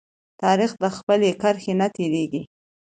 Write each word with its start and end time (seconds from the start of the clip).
تاریخ 0.41 0.71
د 0.83 0.85
خپل 0.97 1.19
کرښې 1.41 1.73
نه 1.81 1.87
تیریږي. 1.95 2.41